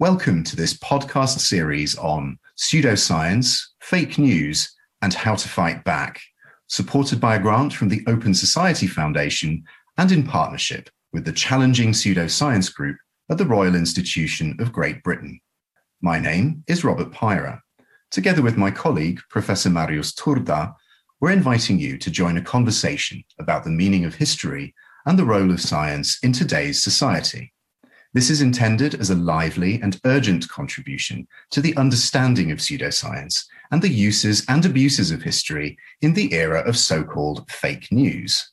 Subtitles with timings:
[0.00, 6.20] Welcome to this podcast series on pseudoscience, fake news, and how to fight back,
[6.68, 9.64] supported by a grant from the Open Society Foundation
[9.96, 12.96] and in partnership with the Challenging Pseudoscience Group
[13.28, 15.40] at the Royal Institution of Great Britain.
[16.00, 17.58] My name is Robert Pyrah.
[18.12, 20.74] Together with my colleague, Professor Marius Turda,
[21.20, 24.76] we're inviting you to join a conversation about the meaning of history
[25.06, 27.52] and the role of science in today's society.
[28.14, 33.82] This is intended as a lively and urgent contribution to the understanding of pseudoscience and
[33.82, 38.50] the uses and abuses of history in the era of so called fake news.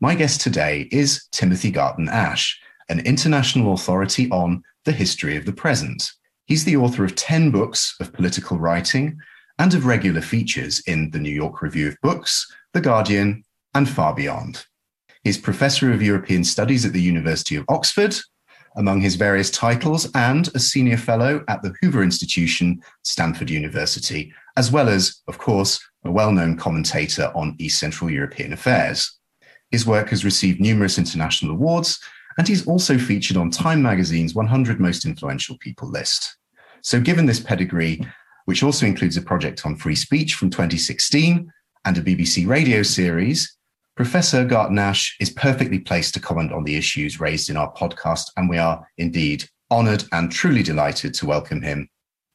[0.00, 2.58] My guest today is Timothy Garton Ash,
[2.88, 6.10] an international authority on the history of the present.
[6.46, 9.18] He's the author of 10 books of political writing
[9.60, 14.14] and of regular features in the New York Review of Books, The Guardian, and far
[14.14, 14.66] beyond.
[15.22, 18.16] He's Professor of European Studies at the University of Oxford,
[18.76, 24.70] among his various titles, and a Senior Fellow at the Hoover Institution, Stanford University, as
[24.70, 29.18] well as, of course, a well known commentator on East Central European affairs.
[29.70, 31.98] His work has received numerous international awards,
[32.38, 36.36] and he's also featured on Time magazine's 100 Most Influential People list.
[36.82, 38.00] So, given this pedigree,
[38.46, 41.52] which also includes a project on free speech from 2016
[41.84, 43.56] and a BBC radio series,
[44.00, 48.30] Professor Garton Ash is perfectly placed to comment on the issues raised in our podcast,
[48.38, 51.86] and we are indeed honoured and truly delighted to welcome him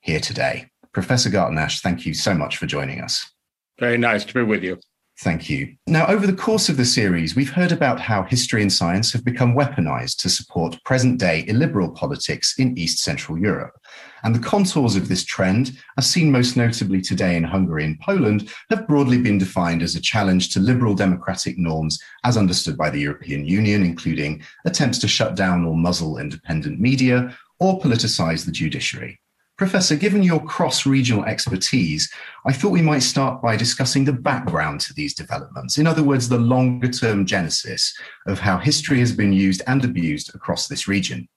[0.02, 0.70] here today.
[0.94, 3.32] Professor Garton Ash, thank you so much for joining us.
[3.80, 4.78] Very nice to be with you.
[5.20, 5.76] Thank you.
[5.88, 9.24] Now, over the course of the series, we've heard about how history and science have
[9.24, 13.80] become weaponized to support present day illiberal politics in East Central Europe.
[14.24, 18.50] And the contours of this trend, as seen most notably today in Hungary and Poland,
[18.70, 23.00] have broadly been defined as a challenge to liberal democratic norms as understood by the
[23.00, 29.22] European Union, including attempts to shut down or muzzle independent media or politicize the judiciary.
[29.58, 32.12] Professor, given your cross regional expertise,
[32.46, 35.78] I thought we might start by discussing the background to these developments.
[35.78, 40.36] In other words, the longer term genesis of how history has been used and abused
[40.36, 41.30] across this region.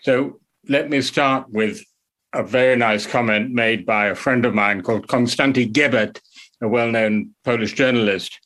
[0.00, 1.84] So let me start with
[2.32, 6.18] a very nice comment made by a friend of mine called Konstanty Gebert,
[6.62, 8.40] a well known Polish journalist,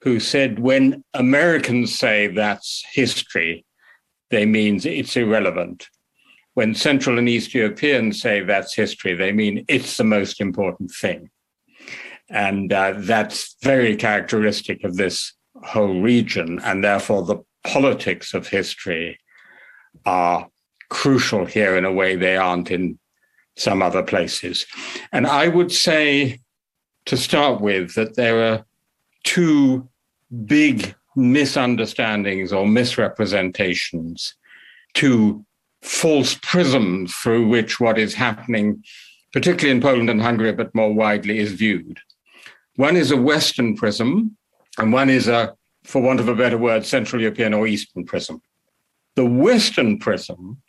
[0.00, 3.66] who said, When Americans say that's history,
[4.30, 5.86] they mean it's irrelevant
[6.54, 11.30] when Central and East Europeans say that's history, they mean it's the most important thing.
[12.28, 15.32] And uh, that's very characteristic of this
[15.64, 16.58] whole region.
[16.62, 19.18] And therefore, the politics of history
[20.06, 20.48] are
[20.90, 22.98] crucial here in a way they aren't in
[23.56, 24.66] some other places.
[25.12, 26.40] And I would say,
[27.06, 28.64] to start with, that there are
[29.24, 29.88] two
[30.46, 34.34] big misunderstandings or misrepresentations,
[34.94, 35.44] two
[35.82, 38.82] false prism through which what is happening,
[39.32, 41.98] particularly in Poland and Hungary, but more widely, is viewed.
[42.76, 44.36] One is a Western prism,
[44.78, 45.54] and one is a,
[45.84, 48.40] for want of a better word, Central European or Eastern prism.
[49.16, 50.62] The Western prism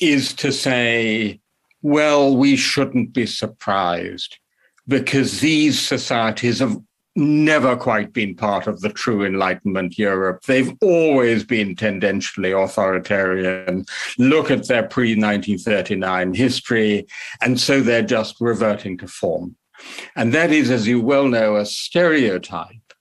[0.00, 1.40] is to say,
[1.80, 4.38] well, we shouldn't be surprised
[4.86, 6.78] because these societies have
[7.16, 10.42] never quite been part of the true Enlightenment Europe.
[10.46, 13.84] They've always been tendentially authoritarian.
[14.18, 17.06] Look at their pre 1939 history.
[17.40, 19.56] And so they're just reverting to form.
[20.14, 22.92] And that is, as you well know, a stereotype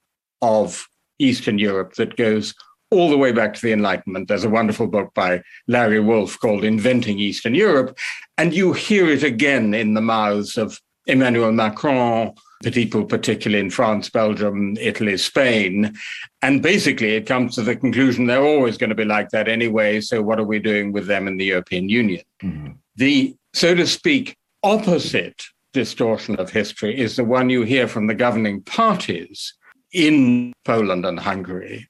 [0.41, 0.87] of
[1.19, 2.53] Eastern Europe that goes
[2.91, 4.27] all the way back to the Enlightenment.
[4.27, 7.97] There's a wonderful book by Larry Wolff called Inventing Eastern Europe.
[8.37, 12.33] And you hear it again in the mouths of Emmanuel Macron,
[12.65, 15.95] the people, particularly in France, Belgium, Italy, Spain.
[16.41, 20.01] And basically, it comes to the conclusion they're always going to be like that anyway.
[20.01, 22.23] So, what are we doing with them in the European Union?
[22.43, 22.71] Mm-hmm.
[22.95, 25.43] The, so to speak, opposite
[25.73, 29.53] distortion of history is the one you hear from the governing parties
[29.93, 31.87] in Poland and Hungary,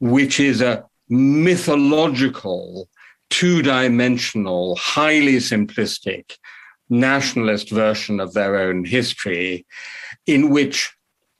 [0.00, 2.88] which is a mythological,
[3.30, 6.32] two dimensional, highly simplistic
[6.90, 9.66] nationalist version of their own history,
[10.28, 10.94] in which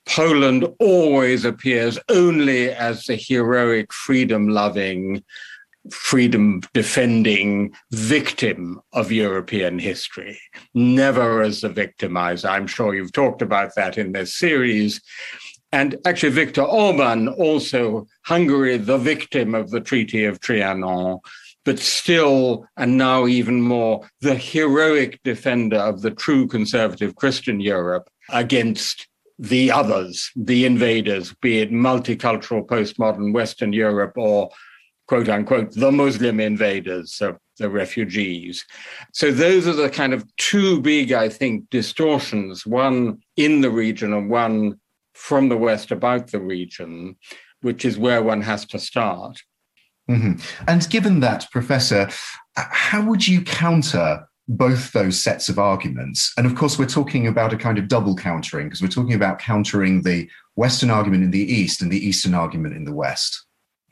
[0.07, 5.23] Poland always appears only as the heroic, freedom loving,
[5.91, 10.39] freedom defending victim of European history,
[10.73, 12.49] never as the victimizer.
[12.49, 14.99] I'm sure you've talked about that in this series.
[15.71, 21.19] And actually, Viktor Orban, also Hungary, the victim of the Treaty of Trianon,
[21.63, 28.09] but still, and now even more, the heroic defender of the true conservative Christian Europe
[28.31, 34.49] against the others, the invaders, be it multicultural postmodern Western Europe or
[35.09, 38.63] quote unquote, the Muslim invaders, so the refugees.
[39.11, 44.13] So those are the kind of two big, I think, distortions, one in the region
[44.13, 44.79] and one
[45.15, 47.17] from the West about the region,
[47.61, 49.41] which is where one has to start.
[50.09, 50.33] Mm-hmm.
[50.67, 52.09] And given that, Professor,
[52.55, 56.33] how would you counter both those sets of arguments?
[56.35, 59.39] And of course, we're talking about a kind of double countering because we're talking about
[59.39, 63.45] countering the Western argument in the East and the Eastern argument in the West.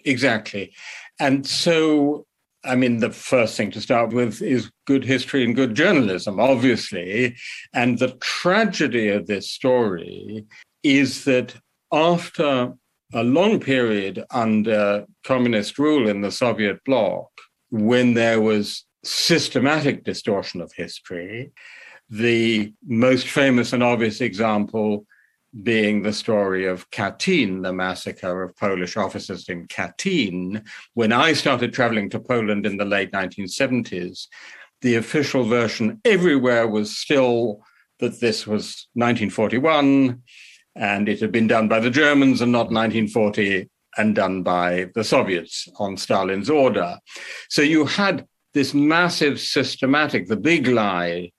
[0.04, 0.74] Exactly.
[1.20, 2.26] And so,
[2.64, 7.36] I mean, the first thing to start with is good history and good journalism, obviously.
[7.74, 10.46] And the tragedy of this story
[10.82, 11.56] is that
[11.94, 12.74] after
[13.14, 17.30] a long period under communist rule in the Soviet bloc,
[17.70, 21.52] when there was systematic distortion of history,
[22.10, 25.06] the most famous and obvious example
[25.64, 30.64] being the story of Katyn, the massacre of Polish officers in Katyn.
[30.94, 34.28] When I started traveling to Poland in the late 1970s,
[34.82, 37.62] the official version everywhere was still
[38.00, 40.22] that this was 1941
[40.76, 45.04] and it had been done by the Germans and not 1940 and done by the
[45.04, 47.00] Soviets on Stalin's order.
[47.50, 48.28] So you had
[48.58, 51.32] this massive systematic, the big lie,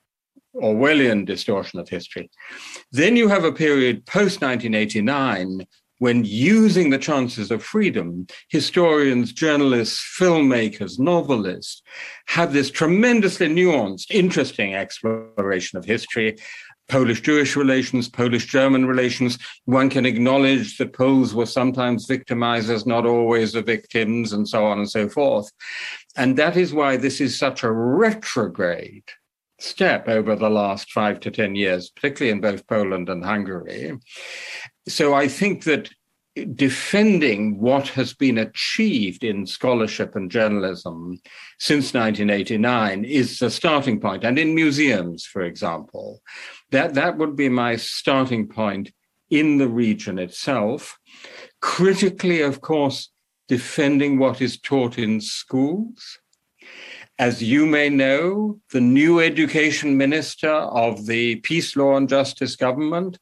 [0.55, 2.31] Orwellian distortion of history.
[2.93, 5.67] Then you have a period post 1989
[5.99, 11.83] when using the chances of freedom, historians, journalists, filmmakers, novelists
[12.29, 16.37] have this tremendously nuanced, interesting exploration of history.
[16.89, 19.39] Polish Jewish relations, Polish German relations.
[19.67, 24.79] One can acknowledge that Poles were sometimes victimizers, not always the victims, and so on
[24.79, 25.51] and so forth.
[26.17, 29.05] And that is why this is such a retrograde
[29.61, 33.99] step over the last five to 10 years, particularly in both Poland and Hungary.
[34.89, 35.91] So I think that
[36.45, 41.21] defending what has been achieved in scholarship and journalism
[41.59, 44.01] since 1989 is the starting.
[44.05, 46.21] And in museums, for example,
[46.71, 48.93] that, that would be my starting point
[49.31, 50.99] in the region itself.
[51.61, 53.11] Critically, of course,
[53.47, 56.19] defending what is taught in schools
[57.19, 63.19] as you may know, the new education minister of the PiS, Law and Justice government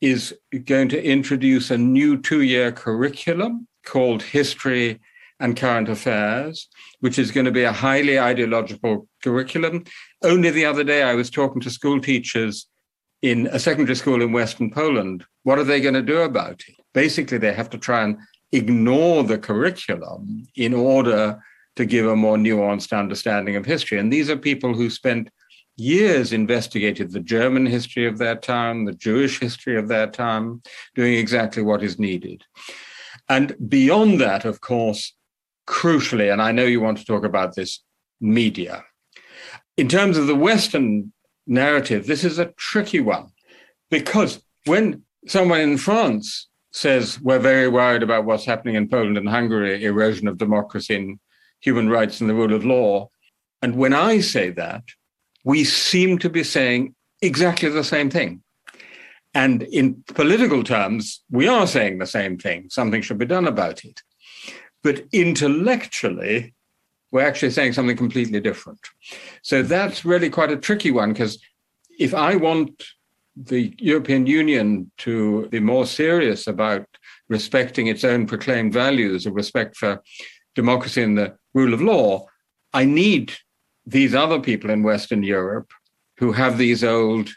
[0.00, 0.34] is
[0.64, 5.00] going to introduce a new two year curriculum called History
[5.40, 6.68] and Current Affairs,
[7.00, 9.84] which is going to be a highly ideological curriculum.
[10.22, 12.66] Only the other day, I was talking to school teachers
[13.22, 15.24] in a secondary school in Western Poland.
[15.42, 16.74] What are they going to do about it?
[16.94, 18.18] Basically, they have to try and
[18.52, 21.38] ignore the curriculum in order
[21.76, 23.98] to give a more nuanced understanding of history.
[23.98, 25.28] And these are people who spent
[25.76, 30.62] years investigated the German history of their time, the Jewish history of their time,
[30.94, 32.44] doing exactly what is needed.
[33.28, 35.14] And beyond that, of course,
[35.66, 37.82] crucially, and I know you want to talk about this,
[38.20, 38.84] media.
[39.76, 41.12] In terms of the Western
[41.46, 43.28] narrative, this is a tricky one
[43.90, 49.28] because when someone in France says we're very worried about what's happening in Poland and
[49.28, 51.20] Hungary, erosion of democracy in
[51.60, 53.08] human rights and the rule of law.
[53.62, 54.82] And when I say that,
[55.46, 58.42] we seem to be saying exactly the same thing.
[59.32, 62.68] And in political terms, we are saying the same thing.
[62.68, 64.02] Something should be done about it.
[64.82, 66.52] But intellectually,
[67.12, 68.80] we're actually saying something completely different.
[69.42, 71.38] So that's really quite a tricky one because
[71.96, 72.82] if I want
[73.36, 76.86] the European Union to be more serious about
[77.28, 80.02] respecting its own proclaimed values of respect for
[80.56, 82.26] democracy and the rule of law,
[82.72, 83.32] I need
[83.86, 85.70] these other people in Western Europe
[86.18, 87.30] who have these old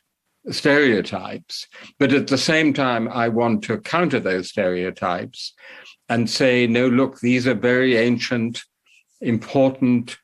[0.49, 1.67] stereotypes.
[1.99, 5.53] But at the same time, I want to counter those stereotypes
[6.07, 8.61] and say, no, look, these are very ancient,
[9.21, 10.17] important,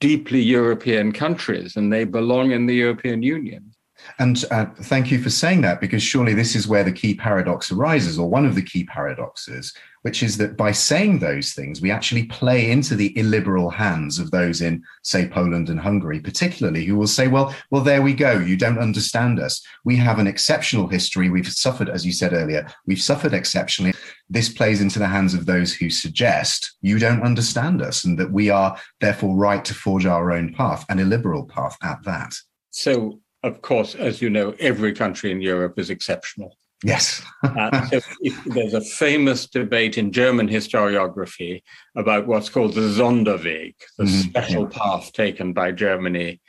[0.00, 3.72] deeply European countries, and they belong in the European Union.
[4.18, 7.70] And uh, thank you for saying that, because surely this is where the key paradox
[7.70, 11.90] arises, or one of the key paradoxes, which is that by saying those things, we
[11.90, 16.96] actually play into the illiberal hands of those in, say, Poland and Hungary, particularly, who
[16.96, 18.38] will say, well, well, there we go.
[18.38, 19.60] You don't understand us.
[19.84, 21.28] We have an exceptional history.
[21.28, 23.94] We've suffered, as you said earlier, we've suffered exceptionally.
[24.28, 28.32] This plays into the hands of those who suggest you don't understand us and that
[28.32, 32.34] we are therefore right to forge our own path, an illiberal path at that.
[32.70, 36.56] So of course, as you know, every country in Europe is exceptional.
[36.84, 37.22] Yes.
[37.42, 38.00] uh, so
[38.46, 41.62] there's a famous debate in German historiography
[41.96, 44.28] about what's called the Sonderweg, the mm-hmm.
[44.28, 46.40] special path taken by Germany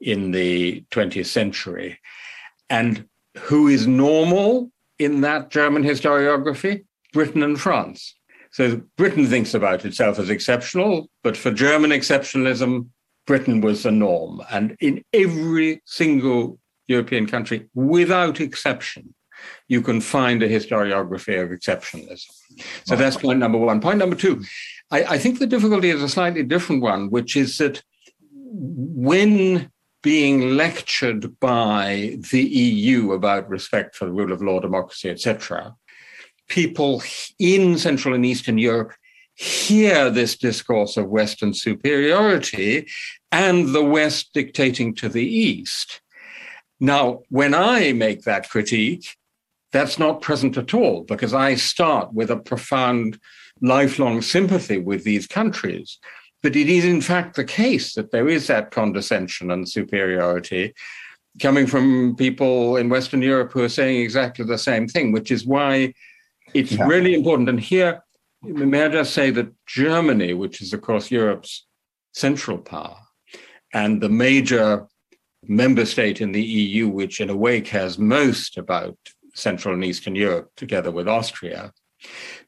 [0.00, 1.98] in the 20th century.
[2.68, 3.06] And
[3.38, 6.84] who is normal in that German historiography?
[7.12, 8.14] Britain and France.
[8.50, 12.88] So Britain thinks about itself as exceptional, but for German exceptionalism,
[13.26, 14.42] Britain was the norm.
[14.50, 19.14] And in every single European country, without exception,
[19.68, 22.30] you can find a historiography of exceptionalism.
[22.84, 23.80] So that's point number one.
[23.80, 24.42] Point number two,
[24.90, 27.82] I, I think the difficulty is a slightly different one, which is that
[28.32, 29.70] when
[30.02, 35.74] being lectured by the EU about respect for the rule of law, democracy, etc.,
[36.48, 37.02] people
[37.38, 38.92] in Central and Eastern Europe
[39.34, 42.86] hear this discourse of Western superiority
[43.32, 46.00] and the West dictating to the East.
[46.80, 49.16] Now, when I make that critique,
[49.72, 53.18] that's not present at all because I start with a profound
[53.60, 55.98] lifelong sympathy with these countries.
[56.42, 60.74] But it is, in fact, the case that there is that condescension and superiority
[61.42, 65.46] coming from people in Western Europe who are saying exactly the same thing, which is
[65.46, 65.92] why
[66.54, 66.86] it's yeah.
[66.86, 67.48] really important.
[67.48, 68.02] And here,
[68.42, 71.66] may I just say that Germany, which is, of course, Europe's
[72.12, 72.98] central power,
[73.72, 74.86] and the major
[75.42, 78.96] member state in the EU, which in a way cares most about
[79.34, 81.72] Central and Eastern Europe, together with Austria.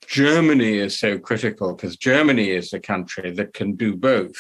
[0.06, 4.37] Germany is so critical because Germany is the country that can do both,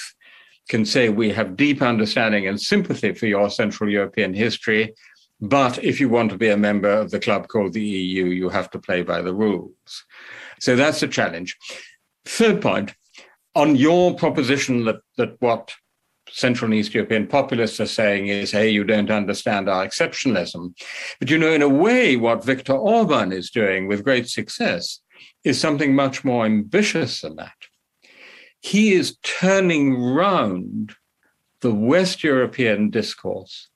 [0.68, 4.94] can say we have deep understanding and sympathy for your Central European history,
[5.40, 8.48] but if you want to be a member of the club called the EU, you
[8.48, 10.04] have to play by the rules.
[10.60, 11.56] So that's the challenge.
[12.24, 12.94] Third point,
[13.54, 15.74] on your proposition that, that what
[16.32, 20.74] Central and East European populists are saying is, hey, you don't understand our exceptionalism.
[21.18, 25.00] But you know, in a way, what Viktor Orban is doing with great success
[25.44, 27.56] is something much more ambitious than that.
[28.60, 30.94] He is turning round
[31.60, 33.68] the West European discourse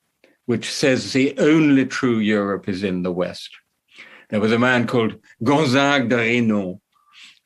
[0.46, 3.50] which says the only true Europe is in the West.
[4.30, 6.80] There was a man called Gonzague de Reynold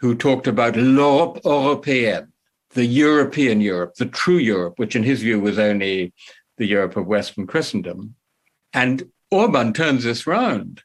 [0.00, 2.28] who talked about l'Europe européenne,
[2.76, 6.12] the European Europe, the true Europe, which in his view was only
[6.59, 8.14] the Europe of Western Christendom.
[8.75, 10.83] And Orban turns this round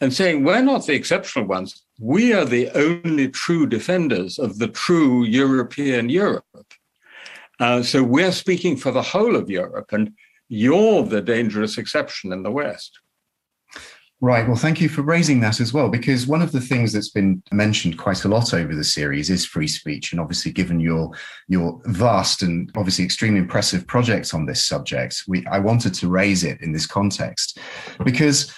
[0.00, 1.82] and saying, we're not the exceptional ones.
[1.98, 6.44] We are the only true defenders of the true European Europe.
[7.58, 9.92] Uh, so we're speaking for the whole of Europe.
[9.92, 10.12] And
[10.48, 13.00] you're the dangerous exception in the West.
[14.22, 14.46] Right.
[14.46, 17.42] Well, thank you for raising that as well, because one of the things that's been
[17.52, 20.10] mentioned quite a lot over the series is free speech.
[20.10, 21.10] And obviously, given your
[21.48, 26.44] your vast and obviously extremely impressive projects on this subject, we I wanted to raise
[26.44, 27.58] it in this context
[28.04, 28.50] because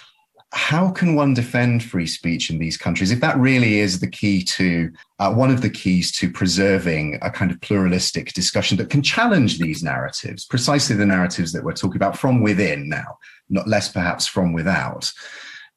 [0.52, 4.42] how can one defend free speech in these countries if that really is the key
[4.42, 9.02] to uh, one of the keys to preserving a kind of pluralistic discussion that can
[9.02, 13.18] challenge these narratives precisely the narratives that we're talking about from within now
[13.50, 15.12] not less perhaps from without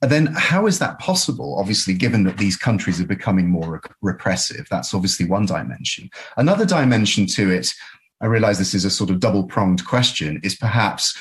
[0.10, 1.58] then how is that possible?
[1.60, 6.10] Obviously given that these countries are becoming more repressive that's obviously one dimension.
[6.38, 7.74] Another dimension to it
[8.22, 11.17] i realize this is a sort of double pronged question is perhaps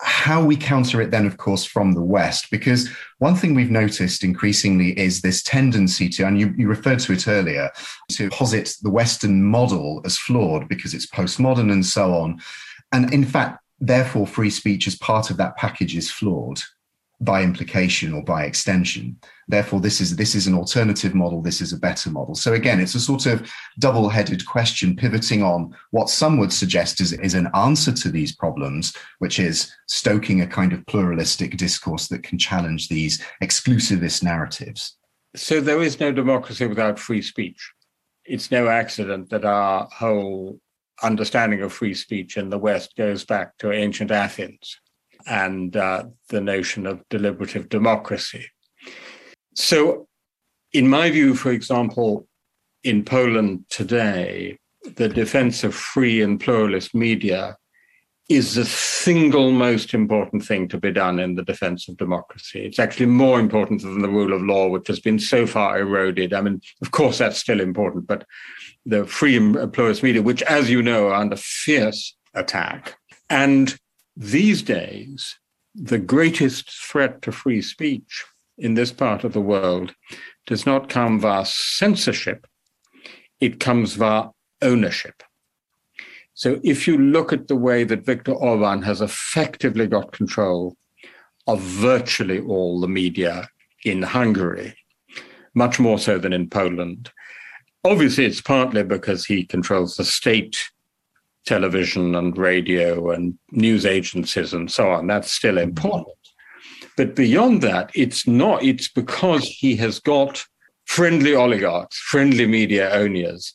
[0.00, 4.24] how we counter it then, of course, from the West, because one thing we've noticed
[4.24, 7.70] increasingly is this tendency to, and you, you, referred to it earlier,
[8.10, 12.40] to posit the Western model as flawed because it's postmodern and so on.
[12.92, 16.60] And in fact, therefore, free speech as part of that package is flawed
[17.20, 19.16] by implication or by extension.
[19.48, 21.42] Therefore, this is this is an alternative model.
[21.42, 22.34] This is a better model.
[22.34, 27.12] So again, it's a sort of double-headed question, pivoting on what some would suggest is,
[27.12, 32.22] is an answer to these problems, which is stoking a kind of pluralistic discourse that
[32.22, 34.96] can challenge these exclusivist narratives.
[35.36, 37.72] So there is no democracy without free speech.
[38.24, 40.60] It's no accident that our whole
[41.02, 44.80] understanding of free speech in the West goes back to ancient Athens
[45.26, 48.46] and uh, the notion of deliberative democracy.
[49.54, 50.08] So,
[50.72, 52.26] in my view, for example,
[52.82, 54.58] in Poland today,
[54.96, 57.56] the defense of free and pluralist media
[58.28, 62.64] is the single most important thing to be done in the defense of democracy.
[62.64, 66.32] It's actually more important than the rule of law, which has been so far eroded.
[66.32, 68.26] I mean, of course, that's still important, but
[68.86, 72.96] the free and pluralist media, which, as you know, are under fierce attack.
[73.28, 73.78] And
[74.16, 75.38] these days,
[75.74, 78.24] the greatest threat to free speech
[78.56, 79.94] in this part of the world
[80.46, 82.46] does not come via censorship,
[83.40, 84.28] it comes via
[84.62, 85.22] ownership.
[86.34, 90.76] So if you look at the way that Viktor Orban has effectively got control
[91.46, 93.48] of virtually all the media
[93.84, 94.76] in Hungary,
[95.54, 97.10] much more so than in Poland,
[97.84, 100.70] obviously it's partly because he controls the state
[101.46, 105.06] television and radio and news agencies and so on.
[105.06, 106.16] That's still important.
[106.96, 110.44] But beyond that, it's not, it's because he has got
[110.84, 113.54] friendly oligarchs, friendly media owners,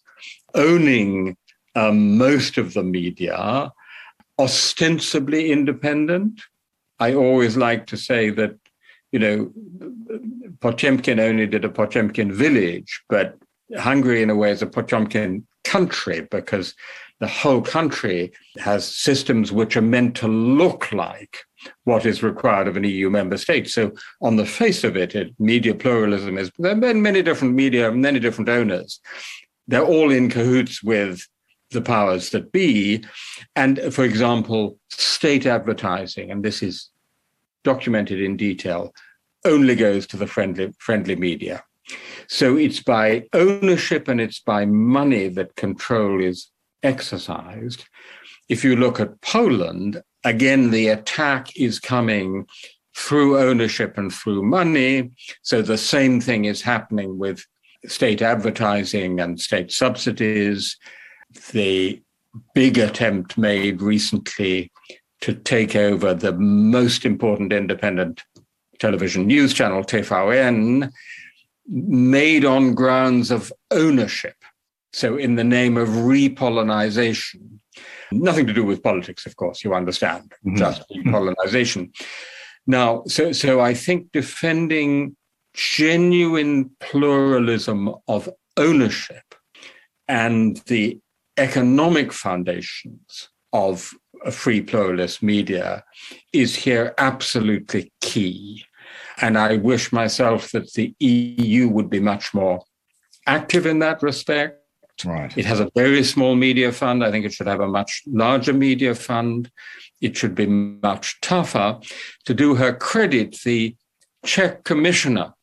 [0.55, 1.37] owning
[1.75, 3.71] um, most of the media,
[4.37, 6.41] ostensibly independent.
[6.99, 8.55] I always like to say that,
[9.11, 9.51] you know,
[10.59, 13.37] Potemkin only did a Potemkin village, but
[13.77, 16.73] Hungary, in a way, is a Potemkin country because
[17.19, 21.39] the whole country has systems which are meant to look like
[21.83, 23.69] what is required of an EU member state.
[23.69, 27.53] So, on the face of it, it media pluralism is there have been many different
[27.55, 28.99] media, many different owners.
[29.67, 31.27] They're all in cahoots with
[31.71, 33.03] the powers that be.
[33.55, 36.89] And for example, state advertising, and this is
[37.63, 38.93] documented in detail,
[39.45, 41.63] only goes to the friendly, friendly media.
[42.27, 46.49] So it's by ownership and it's by money that control is
[46.83, 47.85] exercised.
[48.47, 52.47] If you look at Poland, again, the attack is coming
[52.95, 55.11] through ownership and through money.
[55.41, 57.45] So the same thing is happening with
[57.85, 60.77] state advertising and state subsidies.
[61.51, 62.01] The
[62.53, 64.71] big attempt made recently
[65.21, 68.23] to take over the most important independent
[68.79, 70.91] television news channel, TVN,
[71.67, 74.35] made on grounds of ownership.
[74.91, 77.59] So, in the name of repolonization,
[78.11, 80.57] nothing to do with politics, of course, you understand, mm-hmm.
[80.57, 81.91] just repolonization.
[82.65, 85.15] Now, so, so I think defending
[85.53, 89.35] genuine pluralism of ownership
[90.07, 90.99] and the
[91.37, 93.91] economic foundations of
[94.25, 95.83] a free pluralist media
[96.33, 98.65] is here absolutely key.
[99.21, 102.61] And I wish myself that the EU would be much more
[103.25, 104.58] active in that respect.
[105.05, 105.35] Right.
[105.37, 107.03] It has a very small media fund.
[107.03, 109.49] I think it should have a much larger media fund.
[110.01, 111.79] It should be much tougher.
[112.25, 113.75] To do her credit, the
[114.25, 115.33] Czech commissioner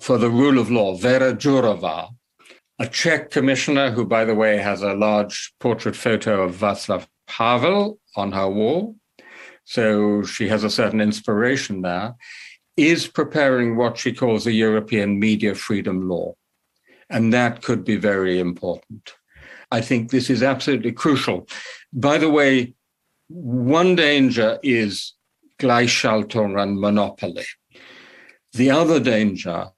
[0.00, 2.10] for the rule of law, Vera Jourova,
[2.78, 7.98] a Czech commissioner who, by the way, has a large portrait photo of Václav Havel
[8.16, 8.96] on her wall.
[9.64, 12.14] So she has a certain inspiration there
[12.76, 16.34] is preparing what she calls a European media freedom law.
[17.12, 19.12] And that could be very important.
[19.70, 21.46] I think this is absolutely crucial.
[21.92, 22.74] By the way,
[23.28, 25.14] one danger is
[25.60, 27.44] Gleichschaltung and monopoly.
[28.54, 29.68] The other danger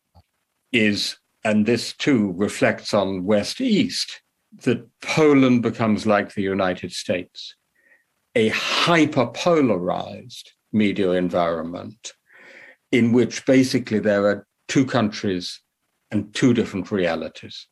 [0.73, 4.23] is, and this too reflects on West East,
[4.63, 7.57] that Poland becomes like the United States,
[8.35, 12.13] a hyperpolarized media environment
[12.93, 15.61] in which basically there are two countries
[16.15, 17.67] and two different realities.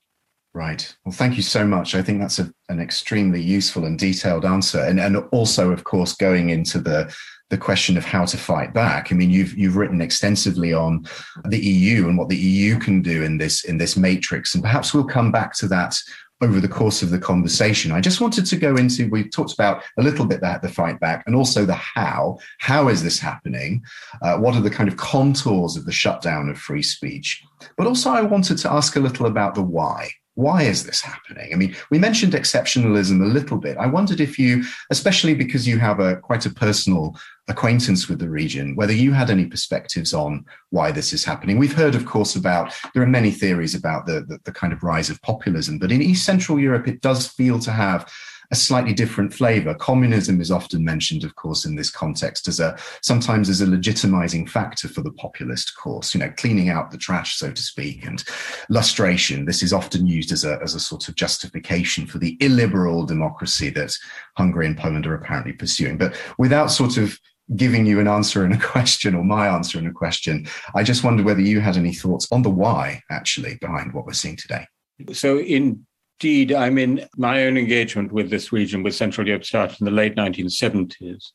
[0.54, 0.94] Right.
[1.04, 1.94] Well, thank you so much.
[1.94, 6.14] I think that's a, an extremely useful and detailed answer, and and also, of course,
[6.14, 7.14] going into the
[7.48, 9.10] the question of how to fight back.
[9.10, 11.06] I mean, you've you've written extensively on
[11.46, 14.92] the EU and what the EU can do in this in this matrix, and perhaps
[14.92, 15.96] we'll come back to that
[16.42, 17.92] over the course of the conversation.
[17.92, 20.98] I just wanted to go into, we talked about a little bit that the fight
[20.98, 22.38] back and also the how.
[22.58, 23.84] How is this happening?
[24.20, 27.44] Uh, what are the kind of contours of the shutdown of free speech?
[27.76, 30.10] But also, I wanted to ask a little about the why.
[30.42, 31.52] Why is this happening?
[31.52, 33.76] I mean, we mentioned exceptionalism a little bit.
[33.76, 38.28] I wondered if you, especially because you have a quite a personal acquaintance with the
[38.28, 41.58] region, whether you had any perspectives on why this is happening.
[41.58, 44.82] We've heard, of course, about there are many theories about the, the, the kind of
[44.82, 48.10] rise of populism, but in East Central Europe, it does feel to have
[48.52, 49.74] a slightly different flavor.
[49.74, 54.48] Communism is often mentioned, of course, in this context as a sometimes as a legitimizing
[54.48, 58.22] factor for the populist cause, you know, cleaning out the trash, so to speak, and
[58.68, 59.46] lustration.
[59.46, 63.70] This is often used as a, as a sort of justification for the illiberal democracy
[63.70, 63.96] that
[64.36, 65.96] Hungary and Poland are apparently pursuing.
[65.96, 67.18] But without sort of
[67.56, 71.04] giving you an answer and a question or my answer and a question, I just
[71.04, 74.66] wonder whether you had any thoughts on the why actually behind what we're seeing today.
[75.14, 75.86] So in
[76.22, 79.90] indeed, I mean, my own engagement with this region, with Central Europe, started in the
[79.90, 81.32] late 1970s.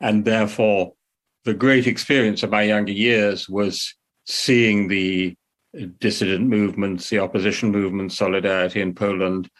[0.00, 0.94] And therefore,
[1.44, 5.36] the great experience of my younger years was seeing the
[5.98, 9.50] dissident movements, the opposition movement, Solidarity in Poland,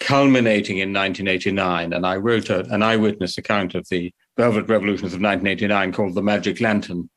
[0.00, 1.92] culminating in 1989.
[1.92, 6.22] And I wrote a, an eyewitness account of the Velvet Revolutions of 1989 called The
[6.22, 7.10] Magic Lantern.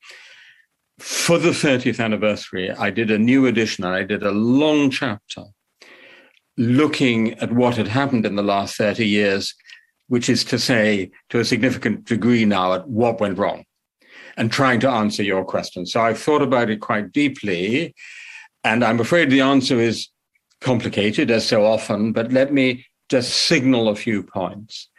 [1.00, 5.44] For the 30th anniversary, I did a new edition and I did a long chapter
[6.58, 9.54] looking at what had happened in the last 30 years,
[10.08, 13.64] which is to say, to a significant degree now, at what went wrong,
[14.38, 15.86] and trying to answer your question.
[15.86, 17.94] So I've thought about it quite deeply,
[18.64, 20.08] and I'm afraid the answer is
[20.62, 24.90] complicated, as so often, but let me just signal a few points.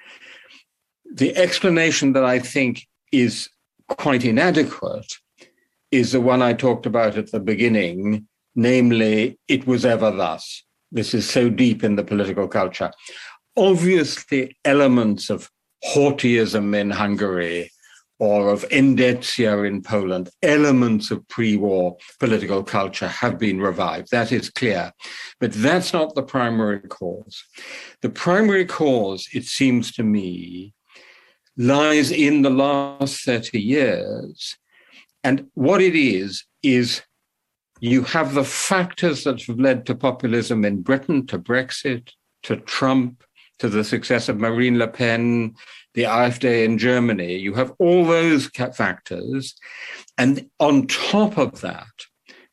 [1.13, 3.49] The explanation that I think is
[3.89, 5.13] quite inadequate
[5.91, 10.63] is the one I talked about at the beginning, namely, it was ever thus.
[10.91, 12.91] This is so deep in the political culture.
[13.57, 15.51] Obviously, elements of
[15.85, 17.71] Horthyism in Hungary
[18.19, 24.11] or of endecja in Poland, elements of pre war political culture have been revived.
[24.11, 24.93] That is clear.
[25.39, 27.45] But that's not the primary cause.
[28.03, 30.75] The primary cause, it seems to me,
[31.57, 34.57] lies in the last 30 years.
[35.23, 37.03] And what it is, is
[37.81, 42.13] you have the factors that have led to populism in Britain, to Brexit,
[42.45, 43.23] to Trump,
[43.59, 45.55] to the success of Marine Le Pen,
[45.95, 47.37] the AfD in Germany.
[47.37, 49.55] You have all those factors.
[50.17, 51.87] And on top of that,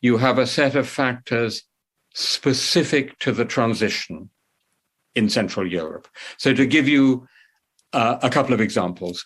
[0.01, 1.63] you have a set of factors
[2.13, 4.29] specific to the transition
[5.15, 6.07] in Central Europe.
[6.37, 7.27] So, to give you
[7.93, 9.25] uh, a couple of examples,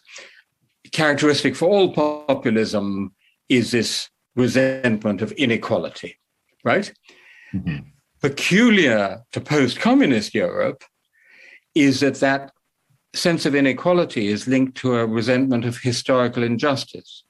[0.91, 3.13] characteristic for all populism
[3.47, 4.09] is this
[4.39, 6.17] resentment of inequality,
[6.63, 6.91] right?
[7.53, 7.89] Mm-hmm.
[8.21, 10.83] Peculiar to post communist Europe
[11.75, 12.51] is that that
[13.13, 17.23] sense of inequality is linked to a resentment of historical injustice.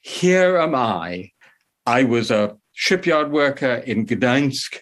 [0.00, 1.30] Here am I.
[1.86, 4.80] I was a shipyard worker in Gdansk.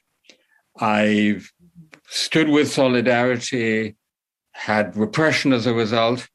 [0.79, 1.53] I've
[2.09, 3.97] stood with Solidarity,
[4.53, 6.29] had repression as a result.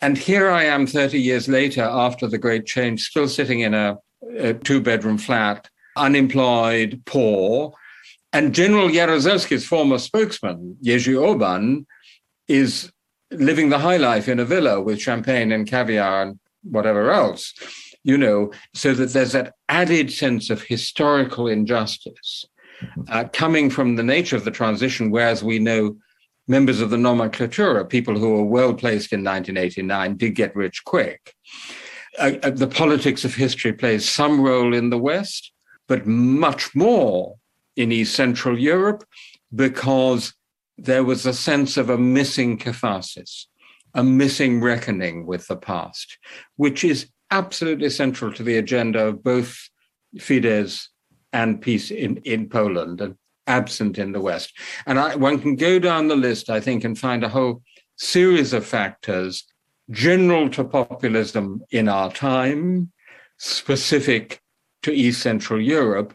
[0.00, 3.98] And here I am 30 years later, after the Great Change, still sitting in a,
[4.36, 7.74] a two bedroom flat, unemployed, poor.
[8.32, 11.86] And General Jaruzelski's former spokesman, Jerzy Urban,
[12.46, 12.92] is
[13.30, 17.54] living the high life in a villa with champagne and caviar and whatever else,
[18.02, 22.44] you know, so that there's that added sense of historical injustice
[23.08, 25.96] uh, coming from the nature of the transition, whereas we know
[26.48, 31.34] members of the nomenclatura, people who were well placed in 1989, did get rich quick.
[32.20, 35.52] Uh, uh, the politics of history plays some role in the West,
[35.88, 37.36] but much more
[37.76, 39.04] in East Central Europe
[39.54, 40.34] because
[40.76, 43.48] there was a sense of a missing catharsis,
[43.94, 46.18] a missing reckoning with the past,
[46.56, 49.58] which is absolutely central to the agenda of both
[50.16, 50.88] Fidesz
[51.32, 54.52] and PiS in, in Poland and absent in the West.
[54.86, 57.62] And I, one can go down the list, I think, and find a whole
[57.96, 59.44] series of factors
[59.90, 62.92] general to populism in our time,
[63.38, 64.40] specific
[64.82, 66.14] to East Central Europe,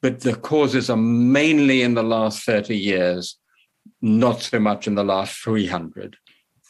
[0.00, 3.38] but the causes are mainly in the last 30 years
[4.00, 6.16] not so much in the last 300.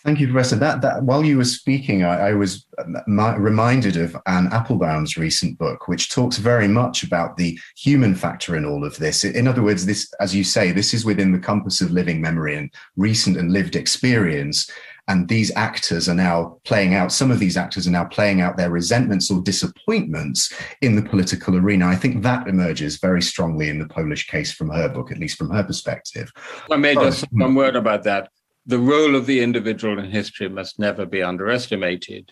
[0.05, 0.57] Thank you, Professor.
[0.57, 5.59] That, that while you were speaking, I, I was uh, reminded of Anne Applebaum's recent
[5.59, 9.23] book, which talks very much about the human factor in all of this.
[9.23, 12.57] In other words, this, as you say, this is within the compass of living memory
[12.57, 14.69] and recent and lived experience.
[15.09, 18.57] And these actors are now playing out, some of these actors are now playing out
[18.57, 21.89] their resentments or disappointments in the political arena.
[21.89, 25.39] I think that emerges very strongly in the Polish case from her book, at least
[25.39, 26.31] from her perspective.
[26.71, 28.31] I may just one word about that.
[28.67, 32.31] The role of the individual in history must never be underestimated.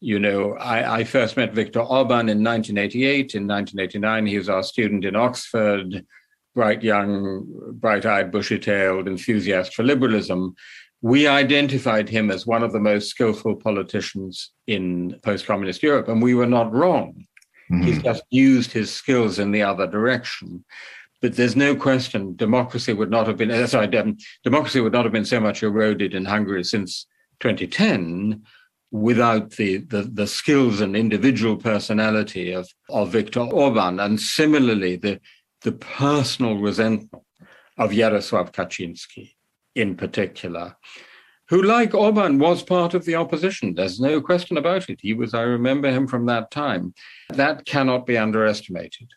[0.00, 3.36] You know, I, I first met Viktor Orban in 1988.
[3.36, 6.04] In 1989, he was our student in Oxford,
[6.56, 10.56] bright young, bright eyed, bushy tailed enthusiast for liberalism
[11.02, 16.22] we identified him as one of the most skillful politicians in post communist Europe, and
[16.22, 17.24] we were not wrong.
[17.70, 17.82] Mm-hmm.
[17.82, 20.64] He's just used his skills in the other direction.
[21.22, 23.88] But there's no question democracy would not have been, uh, sorry,
[24.42, 27.06] democracy would not have been so much eroded in Hungary since
[27.40, 28.42] 2010
[28.90, 34.00] without the, the, the skills and individual personality of, of Viktor Orban.
[34.00, 35.20] And similarly, the,
[35.62, 37.22] the personal resentment
[37.78, 39.34] of Jarosław Kaczynski
[39.80, 40.76] in particular,
[41.48, 43.74] who, like Orban, was part of the opposition.
[43.74, 45.00] There's no question about it.
[45.00, 46.94] He was, I remember him from that time.
[47.30, 49.08] That cannot be underestimated.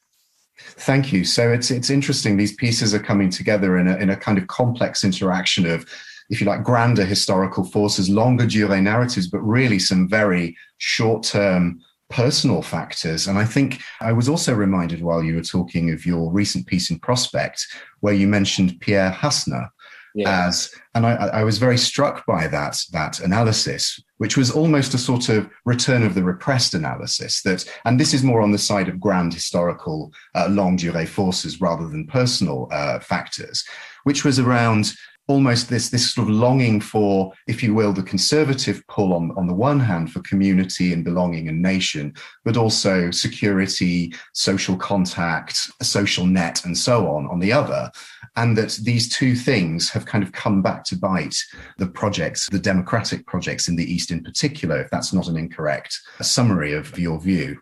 [0.57, 1.25] Thank you.
[1.25, 2.37] So it's it's interesting.
[2.37, 5.85] These pieces are coming together in a in a kind of complex interaction of,
[6.29, 11.79] if you like, grander historical forces, longue durée narratives, but really some very short term
[12.09, 13.27] personal factors.
[13.27, 16.91] And I think I was also reminded while you were talking of your recent piece
[16.91, 17.65] in Prospect,
[18.01, 19.69] where you mentioned Pierre Hassner,
[20.15, 20.47] yeah.
[20.47, 24.97] as and I, I, was very struck by that that analysis which was almost a
[24.97, 28.87] sort of return of the repressed analysis that and this is more on the side
[28.87, 33.63] of grand historical uh, longue durée forces rather than personal uh, factors
[34.03, 34.93] which was around
[35.27, 39.47] almost this this sort of longing for, if you will, the conservative pull on, on
[39.47, 45.83] the one hand for community and belonging and nation, but also security, social contact, a
[45.83, 47.89] social net, and so on on the other.
[48.35, 51.37] And that these two things have kind of come back to bite
[51.77, 55.99] the projects, the democratic projects in the East in particular, if that's not an incorrect
[56.21, 57.59] summary of your view.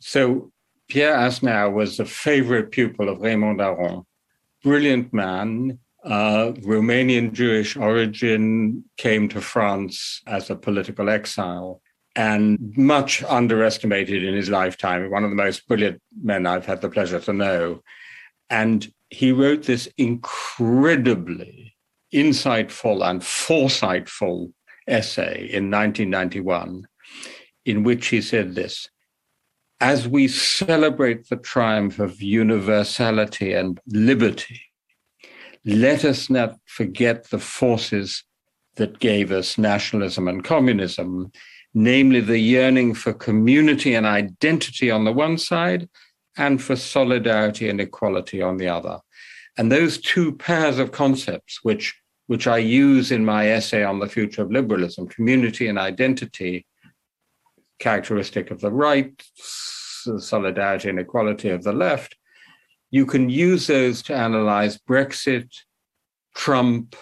[0.00, 0.52] So
[0.88, 4.04] Pierre Hassner was a favorite pupil of Raymond Aron.
[4.62, 11.80] Brilliant man, uh, Romanian Jewish origin, came to France as a political exile
[12.14, 15.10] and much underestimated in his lifetime.
[15.10, 17.82] One of the most brilliant men I've had the pleasure to know.
[18.50, 21.74] And he wrote this incredibly
[22.12, 24.52] insightful and foresightful
[24.86, 26.86] essay in 1991,
[27.64, 28.88] in which he said this
[29.80, 34.60] As we celebrate the triumph of universality and liberty,
[35.64, 38.24] let us not forget the forces
[38.76, 41.30] that gave us nationalism and communism,
[41.74, 45.88] namely the yearning for community and identity on the one side
[46.36, 48.98] and for solidarity and equality on the other.
[49.58, 51.94] And those two pairs of concepts, which,
[52.26, 56.66] which I use in my essay on the future of liberalism, community and identity,
[57.78, 62.16] characteristic of the right, solidarity and equality of the left,
[62.92, 65.48] you can use those to analyze Brexit,
[66.36, 66.94] Trump,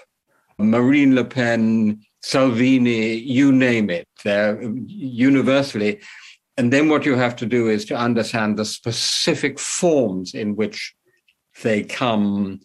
[0.59, 4.07] Marine Le Pen, Salvini, you name it.
[4.25, 6.01] They're universally.
[6.57, 10.95] And then what you have to do is to understand the specific forms in which
[11.63, 12.61] they come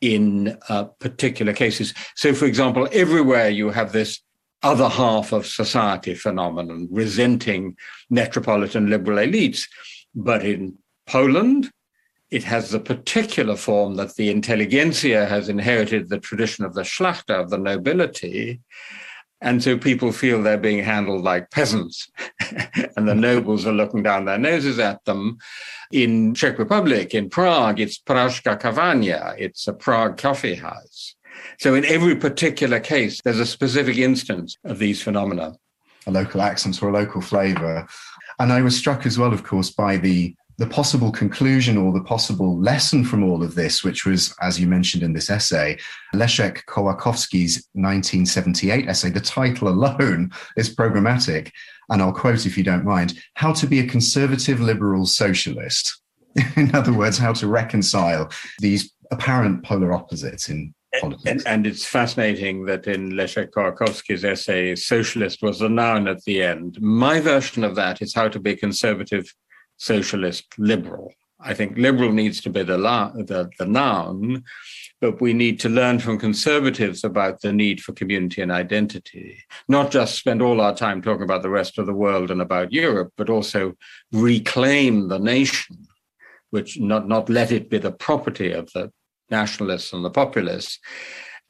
[0.00, 1.94] in uh, particular cases.
[2.16, 4.20] So, for example, everywhere you have this
[4.62, 7.76] other half of society phenomenon, resenting
[8.10, 9.66] metropolitan liberal elites.
[10.14, 10.76] But in
[11.06, 11.70] Poland,
[12.30, 17.40] it has the particular form that the intelligentsia has inherited the tradition of the Szlachta,
[17.40, 18.60] of the nobility.
[19.40, 22.10] And so people feel they're being handled like peasants,
[22.40, 23.20] and the mm-hmm.
[23.20, 25.38] nobles are looking down their noses at them.
[25.92, 31.14] In Czech Republic, in Prague, it's Pražská kavárna, it's a Prague coffee house.
[31.60, 35.54] So in every particular case, there's a specific instance of these phenomena.
[36.06, 37.86] A local accent or a local flavour.
[38.40, 42.02] And I was struck as well, of course, by the the possible conclusion or the
[42.02, 45.78] possible lesson from all of this, which was, as you mentioned in this essay,
[46.14, 51.52] Leszek Kołakowski's 1978 essay, the title alone is programmatic.
[51.90, 56.02] And I'll quote, if you don't mind, how to be a conservative liberal socialist.
[56.56, 61.24] in other words, how to reconcile these apparent polar opposites in politics.
[61.26, 66.42] And, and, it's fascinating that in Leszek Kołakowski's essay, socialist was a noun at the
[66.42, 66.80] end.
[66.80, 69.32] My version of that is how to be conservative
[69.78, 71.12] socialist liberal.
[71.40, 74.42] I think liberal needs to be the, la- the, the noun,
[75.00, 79.38] but we need to learn from conservatives about the need for community and identity,
[79.68, 82.72] not just spend all our time talking about the rest of the world and about
[82.72, 83.74] Europe, but also
[84.10, 85.86] reclaim the nation,
[86.50, 88.90] which not, not let it be the property of the
[89.30, 90.80] nationalists and the populists.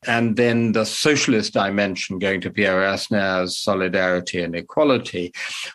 [0.06, 5.32] And then the socialist dimension going to Pierre Hassner's solidarity and equality,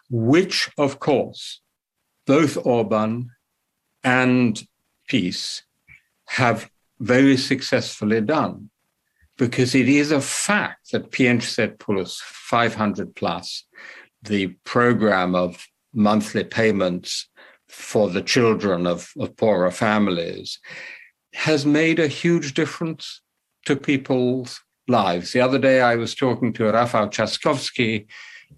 [0.10, 1.63] which, of course,
[2.26, 3.32] both Orban
[4.04, 4.62] and
[5.08, 5.64] PiS
[6.28, 8.70] have very successfully done
[9.38, 13.66] because it is a fact that 500 plus 500 plus,
[14.22, 17.30] the program of monthly payments
[17.68, 20.60] for the children of, of poorer families,
[21.34, 23.22] has made a huge difference
[23.66, 25.32] to people's lives.
[25.32, 28.06] The other day, I was talking to Rafał Trzaskowski,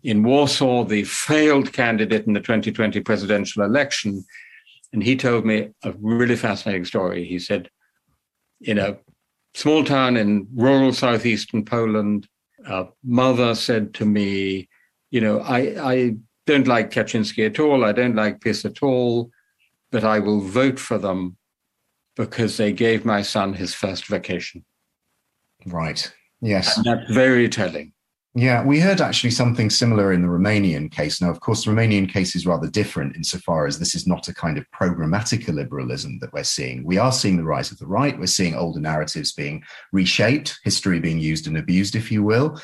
[0.04, 4.26] in Warsaw, the failed candidate in the 2020 presidential election.
[4.94, 7.26] And he told me a really fascinating story.
[7.26, 7.70] He said,
[8.62, 8.98] in a
[9.54, 12.28] small town in rural southeastern Poland,
[12.66, 14.70] a mother said to me,
[15.12, 17.84] You know, I, I don't like Kaczynski at all.
[17.84, 19.32] I don't like PiS at all,
[19.92, 21.38] but I will vote for them
[22.16, 24.64] because they gave my son his first vacation.
[25.66, 26.12] Right.
[26.42, 26.78] Yes.
[26.78, 27.94] And that's very telling.
[28.38, 31.22] Yeah, we heard actually something similar in the Romanian case.
[31.22, 34.34] Now, of course, the Romanian case is rather different insofar as this is not a
[34.34, 36.84] kind of programmatic liberalism that we're seeing.
[36.84, 38.20] We are seeing the rise of the right.
[38.20, 42.60] We're seeing older narratives being reshaped, history being used and abused, if you will.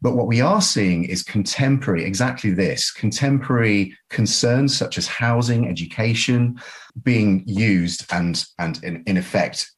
[0.00, 6.60] But what we are seeing is contemporary, exactly this contemporary concerns such as housing, education
[7.02, 9.72] being used and, and in, in effect,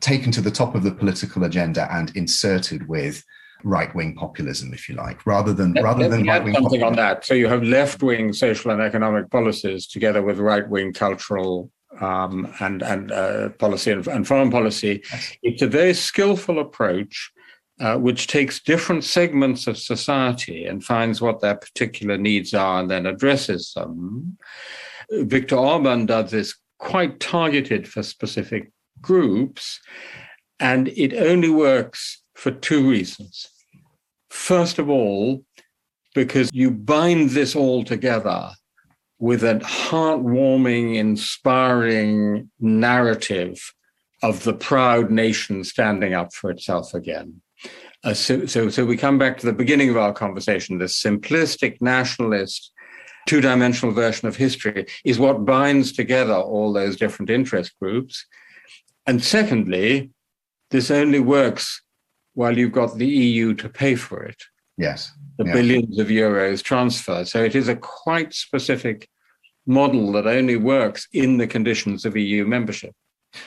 [0.00, 3.22] taken to the top of the political agenda and inserted with
[3.64, 6.54] right wing populism, if you like, rather than let, rather let than right wing.
[6.54, 6.88] Something populism.
[6.88, 7.24] on that.
[7.24, 12.52] So you have left wing social and economic policies together with right wing cultural um,
[12.60, 15.02] and and uh, policy and, and, foreign policy.
[15.10, 15.36] Yes.
[15.42, 17.30] It's a very skillful approach.
[17.80, 22.88] Uh, which takes different segments of society and finds what their particular needs are and
[22.88, 24.38] then addresses them.
[25.10, 29.80] Viktor Orban does this quite targeted for specific groups,
[30.60, 33.48] and it only works for two reasons.
[34.34, 35.44] First of all,
[36.12, 38.50] because you bind this all together
[39.18, 43.58] with a heartwarming, inspiring narrative
[44.22, 47.40] of the proud nation standing up for itself again.
[48.02, 50.78] Uh, so, so, so we come back to the beginning of our conversation.
[50.78, 52.72] This simplistic nationalist,
[53.26, 58.26] two dimensional version of history is what binds together all those different interest groups.
[59.06, 60.10] And secondly,
[60.70, 61.83] this only works
[62.34, 64.42] while you've got the EU to pay for it.
[64.76, 65.12] Yes.
[65.38, 65.52] The yeah.
[65.52, 67.24] billions of euros transfer.
[67.24, 69.08] So it is a quite specific
[69.66, 72.92] model that only works in the conditions of EU membership.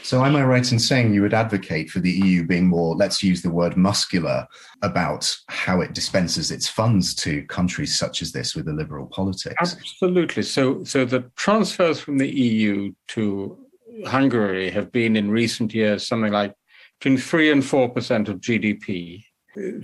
[0.04, 3.23] So, am I right in saying you would advocate for the EU being more, let's
[3.23, 4.45] use the word muscular,
[4.82, 9.56] about how it dispenses its funds to countries such as this with a liberal politics?
[9.62, 10.43] Absolutely.
[10.43, 13.58] So, so the transfers from the EU to
[14.06, 16.54] Hungary have been in recent years something like
[16.99, 19.23] between 3 and 4% of GDP.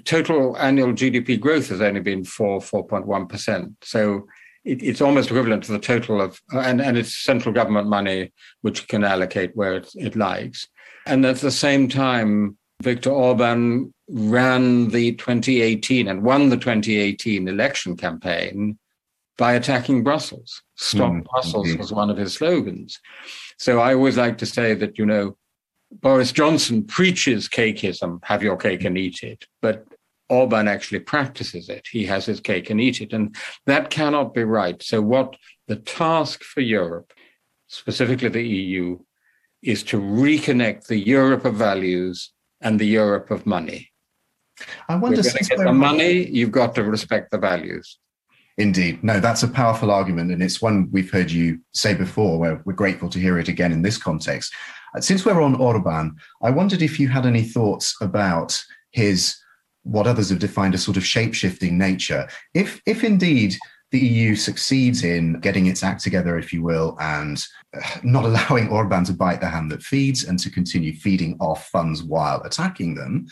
[0.05, 3.75] Total annual GDP growth has only been 4, 4.1%.
[3.81, 4.27] So
[4.63, 8.87] it, it's almost equivalent to the total of, and, and it's central government money, which
[8.87, 10.67] can allocate where it, it likes.
[11.05, 17.95] And at the same time, Viktor Orban ran the 2018 and won the 2018 election
[17.95, 18.77] campaign
[19.37, 20.61] by attacking Brussels.
[20.75, 21.79] Stop mm, Brussels indeed.
[21.79, 22.99] was one of his slogans.
[23.57, 25.37] So I always like to say that, you know,
[26.01, 29.45] Boris Johnson preaches cakeism, have your cake and eat it.
[29.61, 29.85] But
[30.29, 31.87] Orban actually practices it.
[31.91, 33.13] He has his cake and eat it.
[33.13, 34.81] And that cannot be right.
[34.81, 35.35] So, what
[35.67, 37.13] the task for Europe,
[37.67, 38.99] specifically the EU,
[39.61, 43.91] is to reconnect the Europe of values and the Europe of money.
[44.87, 47.97] I wonder, to get the money, you've got to respect the values.
[48.57, 49.03] Indeed.
[49.03, 50.31] No, that's a powerful argument.
[50.31, 53.71] And it's one we've heard you say before, where we're grateful to hear it again
[53.71, 54.53] in this context.
[54.95, 59.37] Uh, since we're on Orban, I wondered if you had any thoughts about his
[59.83, 62.27] what others have defined as sort of shape-shifting nature.
[62.53, 63.55] If if indeed
[63.91, 67.43] the EU succeeds in getting its act together, if you will, and
[67.75, 71.69] uh, not allowing Orban to bite the hand that feeds and to continue feeding off
[71.69, 73.27] funds while attacking them.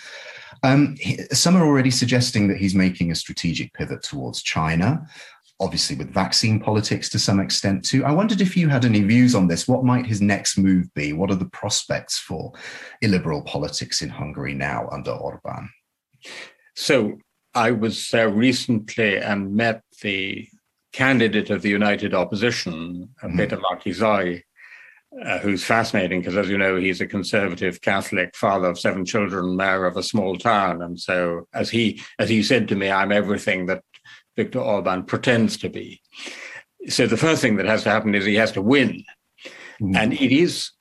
[0.63, 0.95] Um,
[1.32, 5.06] some are already suggesting that he's making a strategic pivot towards China,
[5.60, 8.06] obviously with vaccine politics to some extent too.
[8.06, 9.67] I wondered if you had any views on this.
[9.67, 11.13] What might his next move be?
[11.13, 12.54] What are the prospects for
[13.02, 15.69] illiberal politics in Hungary now under Orban?
[16.76, 17.17] So
[17.54, 20.47] I was there recently and met the
[20.93, 23.38] candidate of the United Opposition, mm-hmm.
[23.38, 24.43] Peter Márki-Zay,
[25.26, 29.56] uh, who's fascinating because, as you know, he's a conservative Catholic father of seven children,
[29.56, 33.12] mayor of a small town, and so as he as he said to me, I'm
[33.12, 33.84] everything that
[34.36, 36.02] Viktor Orban pretends to be.
[36.88, 39.04] So the first thing that has to happen is he has to win,
[39.82, 39.95] mm-hmm.
[39.95, 40.71] and it is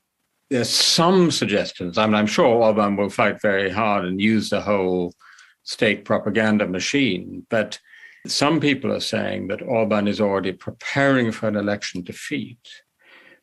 [0.50, 1.96] there's some suggestions.
[1.96, 5.14] I mean, I'm sure Orban will fight very hard and use the whole
[5.62, 7.46] state propaganda machine.
[7.48, 7.78] But
[8.26, 12.58] some people are saying that Orban is already preparing for an election defeat.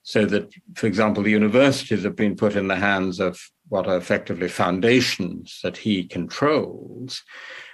[0.07, 3.97] So that, for example, the universities have been put in the hands of what are
[3.97, 7.23] effectively foundations that he controls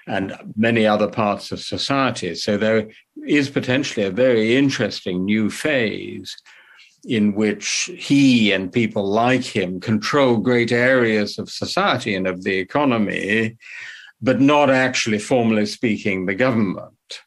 [0.07, 2.33] and many other parts of society.
[2.33, 2.89] So there
[3.27, 6.35] is potentially a very interesting new phase
[7.03, 12.57] in which he and people like him control great areas of society and of the
[12.57, 13.57] economy
[14.23, 17.19] but not actually, formally speaking, the government.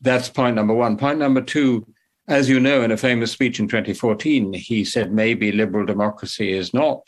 [0.00, 0.96] That's point number one.
[0.96, 1.86] Point number two,
[2.28, 6.74] as you know, in a famous speech in 2014, he said maybe liberal democracy is
[6.74, 7.02] not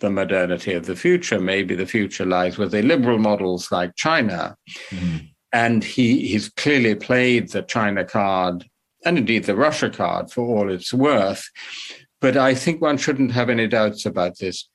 [0.00, 1.38] the modernity of the future.
[1.38, 4.56] Maybe the future lies with the liberal models like China.
[4.90, 5.26] Mm-hmm.
[5.52, 8.64] And he, he's clearly played the China card
[9.04, 11.44] and indeed the Russia card for all it's worth.
[12.20, 14.68] But I think one shouldn't have any doubts about this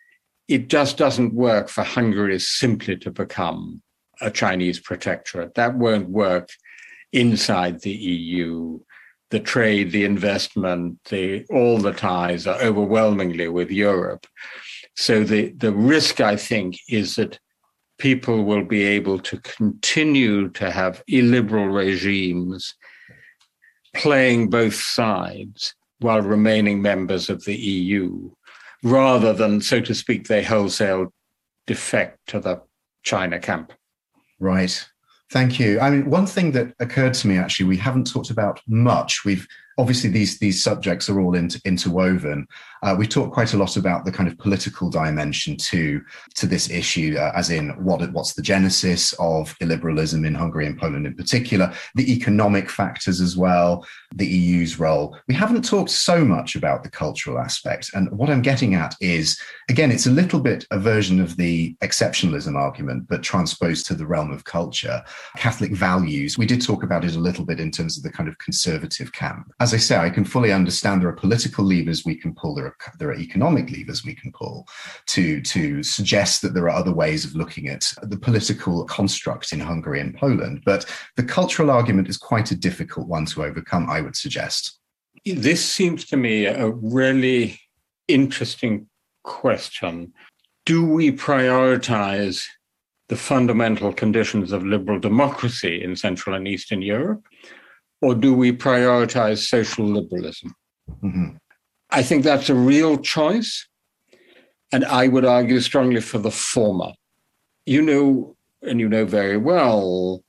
[0.47, 3.81] it just doesn't work for Hungary simply to become
[4.21, 5.55] a Chinese protectorate.
[5.55, 6.49] That won't work
[7.11, 8.79] inside the EU.
[9.29, 14.25] The trade, the investment, the all the ties are overwhelmingly with Europe.
[14.95, 17.39] So the, the risk, I think, is that
[17.97, 22.73] people will be able to continue to have illiberal regimes
[23.95, 28.29] playing both sides while remaining members of the EU
[28.83, 31.13] rather than, so to speak, they wholesale
[31.65, 32.61] defect to the
[33.03, 33.73] China camp.
[34.39, 34.87] Right.
[35.29, 35.79] Thank you.
[35.79, 39.25] I mean, one thing that occurred to me actually, we haven't talked about much.
[39.25, 39.45] We've
[39.77, 42.47] obviously these these subjects are all inter- interwoven.
[42.81, 46.01] Uh, we talk quite a lot about the kind of political dimension to
[46.35, 50.79] to this issue, uh, as in what what's the genesis of illiberalism in Hungary and
[50.79, 55.17] Poland in particular, the economic factors as well, the EU's role.
[55.27, 59.39] We haven't talked so much about the cultural aspect, and what I'm getting at is
[59.69, 64.07] again, it's a little bit a version of the exceptionalism argument, but transposed to the
[64.07, 65.03] realm of culture,
[65.37, 66.37] Catholic values.
[66.37, 69.11] We did talk about it a little bit in terms of the kind of conservative
[69.11, 69.51] camp.
[69.59, 72.55] As as I say, I can fully understand there are political levers we can pull,
[72.55, 74.67] there are, there are economic levers we can pull
[75.07, 79.59] to, to suggest that there are other ways of looking at the political construct in
[79.59, 80.61] Hungary and Poland.
[80.65, 84.79] But the cultural argument is quite a difficult one to overcome, I would suggest.
[85.25, 87.59] This seems to me a really
[88.07, 88.87] interesting
[89.23, 90.13] question.
[90.65, 92.45] Do we prioritize
[93.09, 97.23] the fundamental conditions of liberal democracy in Central and Eastern Europe?
[98.01, 100.53] Or do we prioritize social liberalism?
[101.03, 101.35] Mm-hmm.
[101.89, 103.67] I think that's a real choice.
[104.71, 106.91] And I would argue strongly for the former.
[107.65, 110.23] You know, and you know very well,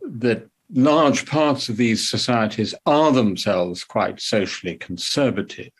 [0.00, 5.72] that large parts of these societies are themselves quite socially conservative.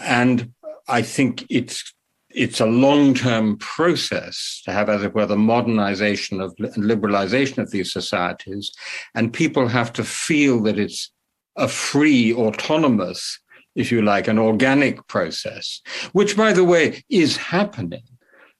[0.00, 0.52] And
[0.88, 1.94] I think it's
[2.30, 7.70] it's a long-term process to have, as it were, the modernization of and liberalization of
[7.70, 8.72] these societies,
[9.14, 11.12] and people have to feel that it's
[11.56, 13.38] a free, autonomous,
[13.74, 15.80] if you like, an organic process,
[16.12, 18.02] which, by the way, is happening.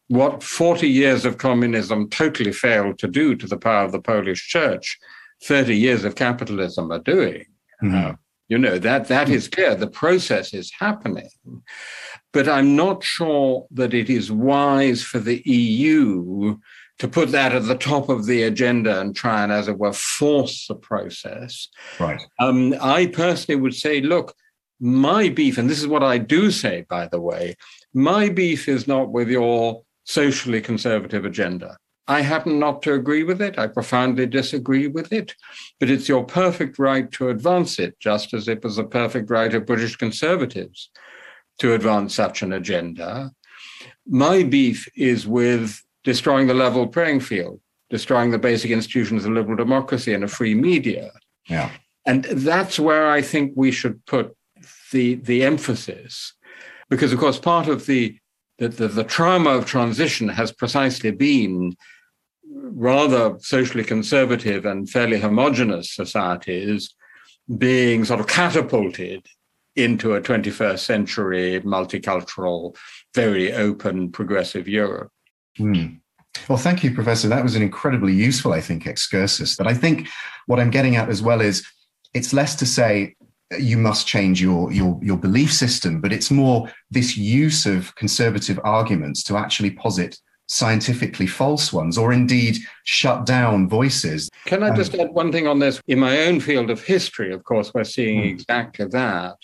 [0.08, 4.48] What 40 years of communism totally failed to do to the power of the Polish
[4.48, 4.98] church,
[5.44, 7.44] 30 years of capitalism are doing.
[7.82, 7.94] Mm-hmm.
[7.94, 8.12] Uh,
[8.48, 9.74] you know, that, that is clear.
[9.74, 11.30] The process is happening.
[12.32, 16.56] But I'm not sure that it is wise for the EU
[16.98, 19.92] to put that at the top of the agenda and try and, as it were,
[19.92, 21.68] force the process.
[21.98, 22.20] Right.
[22.38, 24.34] Um, I personally would say, look,
[24.80, 27.56] my beef, and this is what I do say, by the way,
[27.92, 31.76] my beef is not with your socially conservative agenda.
[32.06, 33.58] I happen not to agree with it.
[33.58, 35.34] I profoundly disagree with it.
[35.80, 39.54] But it's your perfect right to advance it, just as it was the perfect right
[39.54, 40.90] of British conservatives
[41.60, 43.32] to advance such an agenda.
[44.06, 49.56] My beef is with destroying the level playing field, destroying the basic institutions of liberal
[49.56, 51.10] democracy and a free media.
[51.48, 51.70] Yeah.
[52.04, 54.36] And that's where I think we should put
[54.94, 56.32] the, the emphasis.
[56.88, 58.16] Because, of course, part of the,
[58.58, 61.76] the, the, the trauma of transition has precisely been
[62.46, 66.94] rather socially conservative and fairly homogenous societies
[67.58, 69.26] being sort of catapulted
[69.76, 72.76] into a 21st century multicultural,
[73.14, 75.10] very open, progressive Europe.
[75.58, 76.00] Mm.
[76.48, 77.26] Well, thank you, Professor.
[77.26, 79.56] That was an incredibly useful, I think, excursus.
[79.56, 80.08] But I think
[80.46, 81.66] what I'm getting at as well is
[82.12, 83.16] it's less to say
[83.58, 88.58] you must change your your your belief system, but it's more this use of conservative
[88.64, 94.28] arguments to actually posit scientifically false ones or indeed shut down voices.
[94.44, 95.80] Can I just um, add one thing on this?
[95.86, 98.30] In my own field of history, of course, we're seeing mm.
[98.30, 99.36] exactly that,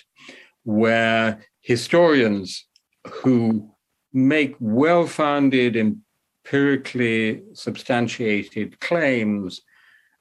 [0.65, 2.67] where historians
[3.07, 3.71] who
[4.13, 9.63] make well founded, empirically substantiated claims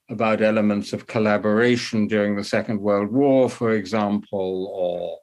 [0.10, 5.20] about elements of collaboration during the Second World War, for example, or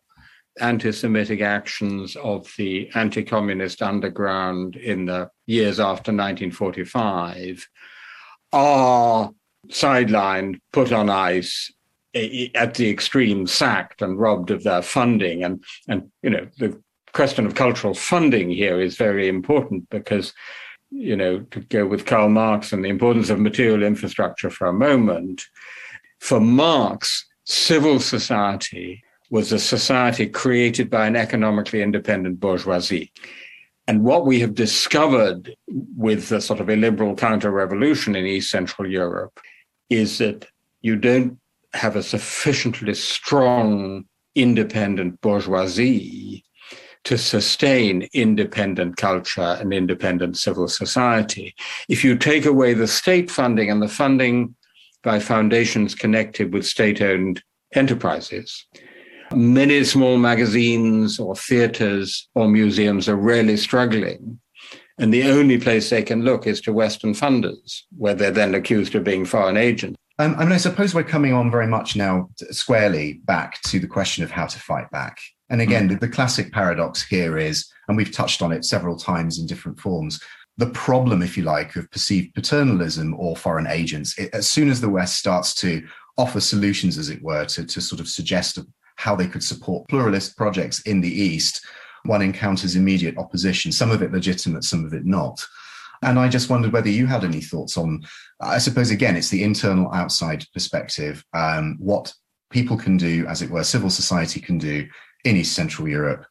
[0.61, 7.69] anti Semitic actions of the anti communist underground in the years after 1945
[8.53, 9.31] are
[9.69, 11.73] sidelined, put on ice,
[12.55, 15.45] at the extreme sacked and robbed of their funding.
[15.45, 16.81] And, and you know, the
[17.13, 20.33] question of cultural funding here is very important because,
[20.97, 24.73] you know, to go with Karl Marx and the importance of material infrastructure for a
[24.73, 25.45] moment,
[26.21, 33.13] for Marx, civil society was a society created by an economically independent bourgeoisie.
[33.87, 38.91] And what we have discovered with the sort of illiberal counter revolution in East Central
[38.91, 39.39] Europe
[39.91, 40.47] is that
[40.81, 41.39] you don't
[41.75, 46.45] have a sufficiently strong independent bourgeoisie
[47.07, 51.55] to sustain independent culture and independent civil society.
[51.89, 54.55] If you take away the state funding and the funding
[55.03, 57.43] by foundations connected with state owned
[57.75, 58.67] enterprises,
[59.35, 64.39] Many small magazines or theaters or museums are really struggling.
[64.99, 68.95] And the only place they can look is to Western funders, where they're then accused
[68.95, 69.97] of being foreign agents.
[70.19, 73.87] Um, I mean, I suppose we're coming on very much now squarely back to the
[73.87, 75.19] question of how to fight back.
[75.49, 75.93] And again, mm.
[75.93, 79.79] the, the classic paradox here is, and we've touched on it several times in different
[79.79, 80.21] forms,
[80.59, 84.19] the problem, if you like, of perceived paternalism or foreign agents.
[84.19, 85.87] It, as soon as the West starts to
[86.17, 88.59] offer solutions, as it were, to, to sort of suggest
[88.97, 91.65] how they could support pluralist projects in the East,
[92.05, 95.45] one encounters immediate opposition, some of it legitimate, some of it not.
[96.03, 98.03] And I just wondered whether you had any thoughts on,
[98.41, 102.13] I suppose, again, it's the internal outside perspective, um, what
[102.51, 104.87] people can do, as it were, civil society can do
[105.27, 106.25] in East Central Europe,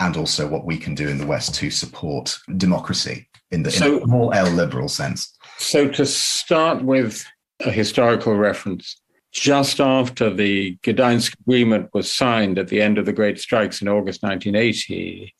[0.00, 3.98] and also what we can do in the West to support democracy in the so,
[4.02, 5.36] in more L liberal sense.
[5.58, 7.24] So, to start with
[7.60, 9.00] a historical reference,
[9.32, 13.88] just after the Gdansk Agreement was signed at the end of the Great Strikes in
[13.88, 15.34] August 1980,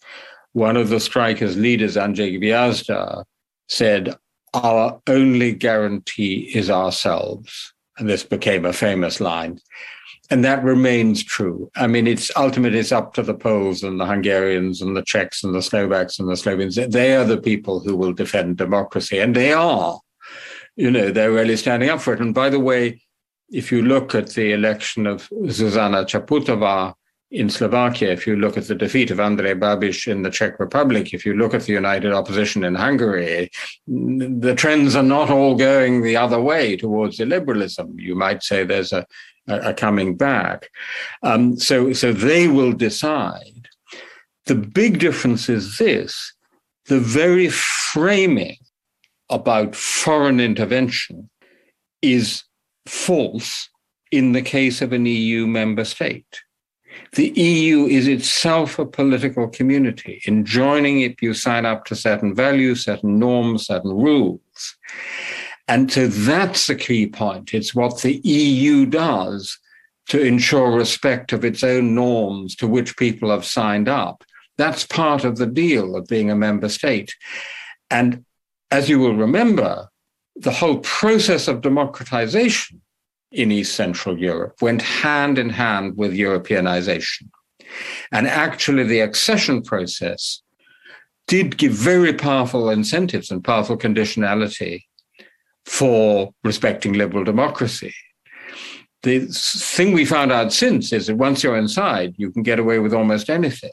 [0.52, 3.24] one of the strikers' leaders, Andrzej Gwiazda,
[3.68, 4.16] said,
[4.54, 7.74] Our only guarantee is ourselves.
[7.98, 9.58] And this became a famous line.
[10.28, 11.70] And that remains true.
[11.76, 15.44] I mean, it's ultimately it's up to the Poles and the Hungarians and the Czechs
[15.44, 16.74] and the Slovaks and the Slovenes.
[16.74, 20.00] They are the people who will defend democracy, and they are.
[20.74, 22.20] You know, they're really standing up for it.
[22.20, 23.00] And by the way,
[23.50, 26.94] if you look at the election of Zuzana Čaputová
[27.30, 31.14] in Slovakia, if you look at the defeat of Andrej Babiš in the Czech Republic,
[31.14, 33.50] if you look at the united opposition in Hungary,
[33.86, 37.94] the trends are not all going the other way towards illiberalism.
[37.96, 39.06] You might say there's a,
[39.48, 40.68] a coming back.
[41.22, 43.68] Um, so, so they will decide.
[44.46, 46.32] The big difference is this
[46.86, 48.58] the very framing
[49.28, 51.28] about foreign intervention
[52.00, 52.44] is
[52.86, 53.68] false
[54.12, 56.42] in the case of an EU member state.
[57.12, 60.22] The EU is itself a political community.
[60.26, 64.76] In joining it, you sign up to certain values, certain norms, certain rules.
[65.68, 67.52] And so that's the key point.
[67.52, 69.58] It's what the EU does
[70.08, 74.22] to ensure respect of its own norms to which people have signed up.
[74.56, 77.14] That's part of the deal of being a member state.
[77.90, 78.24] And
[78.70, 79.88] as you will remember,
[80.36, 82.80] the whole process of democratization
[83.32, 87.28] in East Central Europe went hand in hand with Europeanization.
[88.12, 90.42] And actually, the accession process
[91.26, 94.85] did give very powerful incentives and powerful conditionality
[95.66, 97.94] for respecting liberal democracy.
[99.02, 102.78] The thing we found out since is that once you're inside, you can get away
[102.78, 103.70] with almost anything.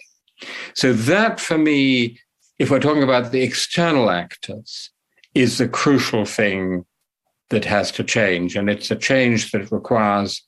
[0.76, 2.20] So, that for me,
[2.60, 4.92] if we're talking about the external actors,
[5.34, 6.86] is the crucial thing
[7.50, 8.56] that has to change.
[8.56, 10.44] And it's a change that requires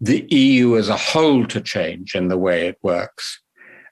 [0.00, 3.40] the EU as a whole to change in the way it works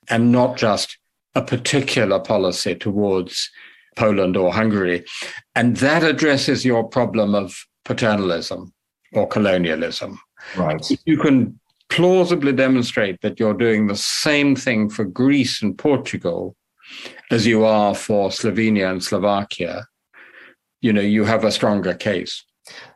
[0.09, 0.99] and not just
[1.35, 3.51] a particular policy towards
[3.97, 5.05] Poland or Hungary.
[5.55, 8.73] And that addresses your problem of paternalism
[9.13, 10.19] or colonialism.
[10.57, 10.85] Right.
[11.05, 16.57] You can plausibly demonstrate that you're doing the same thing for Greece and Portugal
[17.31, 19.87] as you are for Slovenia and Slovakia
[20.85, 22.45] you know, you have a stronger case.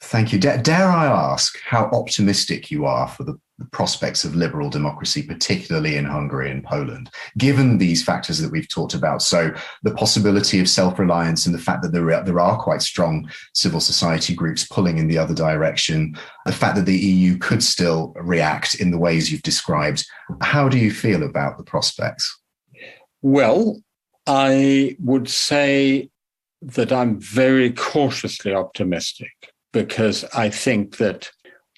[0.00, 0.38] Thank you.
[0.38, 5.22] Dare, dare I ask how optimistic you are for the, the, prospects of liberal democracy,
[5.22, 9.20] particularly in Hungary and Poland, given these factors that we've talked about?
[9.20, 9.52] So,
[9.82, 13.80] the possibility of self reliance and the fact that there there are quite strong civil
[13.80, 16.16] society groups pulling in the other direction,
[16.46, 20.06] the fact that the EU could still react in the ways you've described.
[20.40, 22.40] How do you feel about the prospects?
[23.20, 23.82] Well,
[24.26, 26.08] I would say
[26.62, 29.32] that I'm very cautiously optimistic
[29.72, 31.30] because I think that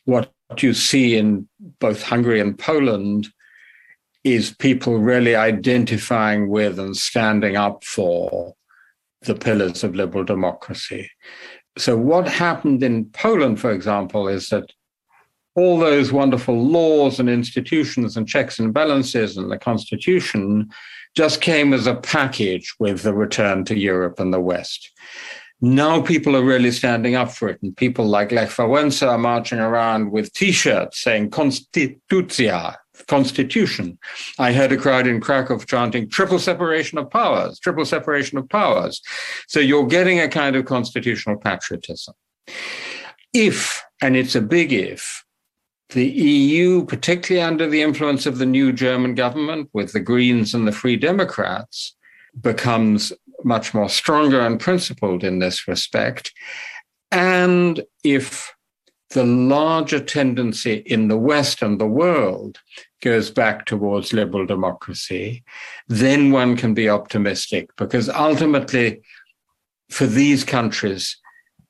[0.04, 3.28] what you see in both Hungary and Poland
[4.24, 8.54] is people really identifying with and standing up for
[9.22, 11.10] the pillars of liberal democracy.
[11.78, 14.70] So, what happened in Poland, for example, is that
[15.54, 20.68] all those wonderful laws and institutions and checks and balances and the constitution
[21.16, 24.90] just came as a package with the return to Europe and the West.
[25.60, 29.58] Now people are really standing up for it, and people like Lech Wałęsa are marching
[29.58, 33.98] around with T-shirts saying "Konstytucja," Constitution.
[34.38, 39.02] I heard a crowd in Krakow chanting "Triple separation of powers, triple separation of powers."
[39.48, 42.14] So you're getting a kind of constitutional patriotism.
[43.34, 45.24] If, and it's a big if,
[45.90, 50.66] the EU, particularly under the influence of the new German government with the Greens and
[50.66, 51.96] the Free Democrats,
[52.40, 53.12] becomes
[53.44, 56.32] much more stronger and principled in this respect.
[57.10, 58.54] And if
[59.10, 62.58] the larger tendency in the West and the world
[63.02, 65.42] goes back towards liberal democracy,
[65.88, 69.00] then one can be optimistic because ultimately,
[69.90, 71.16] for these countries,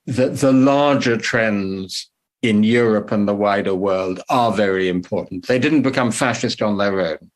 [0.06, 2.10] the, the larger trends
[2.42, 5.46] in Europe and the wider world are very important.
[5.46, 7.30] They didn't become fascist on their own.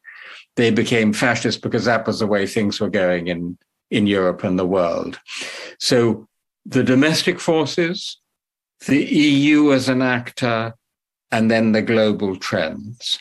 [0.56, 3.58] They became fascist because that was the way things were going in,
[3.94, 5.20] in Europe and the world.
[5.78, 6.26] So
[6.66, 8.18] the domestic forces,
[8.86, 10.74] the EU as an actor,
[11.30, 13.20] and then the global trends.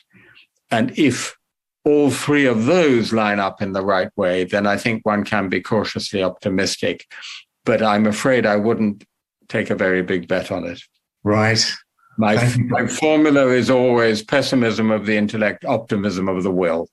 [0.72, 1.38] And if
[1.86, 5.48] all three of those line up in the right way, then I think one can
[5.48, 7.06] be cautiously optimistic.
[7.66, 9.04] But I'm afraid I wouldn't
[9.50, 10.82] take a very big bet on it.
[11.24, 11.64] Right.
[12.18, 16.88] My, my formula is always pessimism of the intellect, optimism of the will.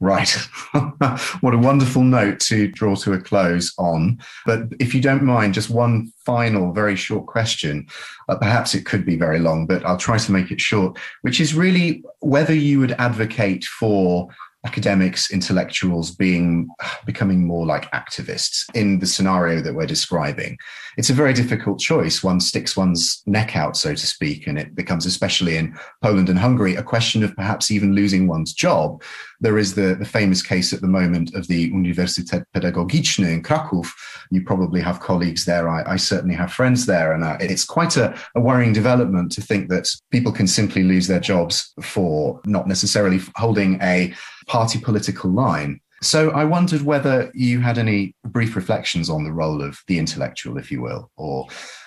[0.00, 0.30] Right.
[1.40, 4.18] what a wonderful note to draw to a close on.
[4.46, 7.86] But if you don't mind, just one final, very short question.
[8.26, 11.38] Uh, perhaps it could be very long, but I'll try to make it short, which
[11.38, 14.30] is really whether you would advocate for
[14.64, 16.68] academics, intellectuals being
[17.06, 20.58] becoming more like activists in the scenario that we're describing.
[20.96, 22.22] It's a very difficult choice.
[22.22, 26.38] One sticks one's neck out, so to speak, and it becomes, especially in Poland and
[26.38, 29.02] Hungary, a question of perhaps even losing one's job.
[29.40, 33.82] There is the, the famous case at the moment of the Uniwersytet Pedagogiczny in Krakow.
[34.30, 35.68] You probably have colleagues there.
[35.68, 37.12] I, I certainly have friends there.
[37.12, 41.06] And uh, it's quite a, a worrying development to think that people can simply lose
[41.06, 44.12] their jobs for not necessarily holding a
[44.50, 45.80] party political line.
[46.02, 50.58] So I wondered whether you had any brief reflections on the role of the intellectual,
[50.58, 51.46] if you will, or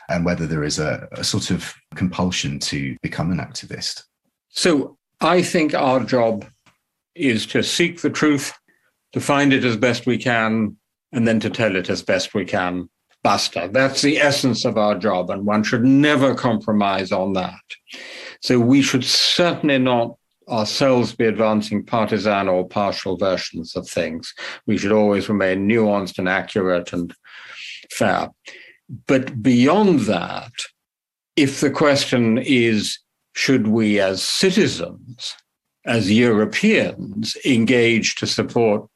[0.10, 4.04] and whether there is a, a sort of compulsion to become an activist.
[4.50, 6.46] So I think our job
[7.16, 8.54] is to seek the truth,
[9.12, 10.78] to find it as best we can,
[11.12, 12.90] and then to tell it as best we can.
[13.24, 13.70] Basta.
[13.72, 17.66] That's the essence of our job, and one should never compromise on that.
[18.42, 20.18] So we should certainly not
[20.50, 24.34] ourselves be advancing partisan or partial versions of things.
[24.66, 27.14] We should always remain nuanced and accurate and
[27.92, 28.30] fair.
[29.08, 30.52] But beyond that,
[31.36, 33.00] if the question is
[33.36, 35.36] should we as citizens,
[35.86, 38.88] as Europeans, engage to support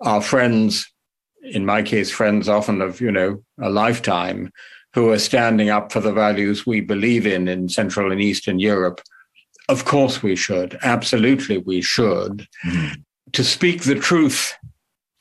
[0.00, 0.90] our friends,
[1.42, 4.50] in my case, friends often of, you know, a lifetime,
[4.92, 9.00] who are standing up for the values we believe in in Central and Eastern Europe,
[9.70, 10.78] of course, we should.
[10.82, 12.46] Absolutely, we should.
[12.66, 13.00] Mm-hmm.
[13.32, 14.54] To speak the truth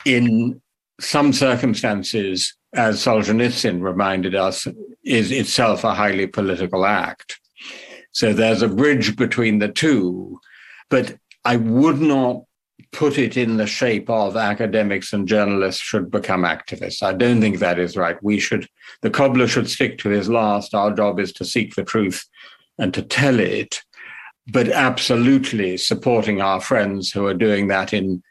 [0.06, 0.62] in
[1.00, 4.68] some circumstances, as Solzhenitsyn reminded us,
[5.04, 7.39] is itself a highly political act.
[8.12, 10.39] So there's a bridge between the two.
[10.89, 12.43] But I would not
[12.91, 17.04] put it in the shape of academics and journalists should become activists.
[17.04, 18.22] I don't think that is right.
[18.24, 18.68] We should,
[19.04, 20.74] the cobbler should stick to his last.
[20.74, 22.26] Our job is to seek the truth
[22.80, 23.82] and to tell it
[24.52, 28.22] but absolutely supporting our friends who are doing that in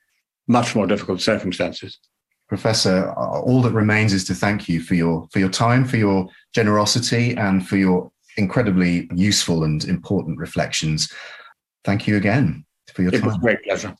[0.46, 1.98] much more difficult circumstances.
[2.48, 6.28] Professor, all that remains is to thank you for your for your time, for your
[6.54, 11.12] generosity, and for your incredibly useful and important reflections.
[11.84, 12.64] Thank you again
[12.94, 13.24] for your it time.
[13.24, 13.94] It was a great pleasure.